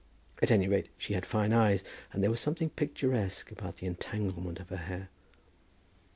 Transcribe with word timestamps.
At 0.41 0.49
any 0.49 0.67
rate 0.67 0.89
she 0.97 1.13
had 1.13 1.27
fine 1.27 1.53
eyes, 1.53 1.83
and 2.11 2.23
there 2.23 2.31
was 2.31 2.39
something 2.39 2.71
picturesque 2.71 3.51
about 3.51 3.75
the 3.75 3.85
entanglement 3.85 4.59
of 4.59 4.69
her 4.69 4.77
hair. 4.77 5.09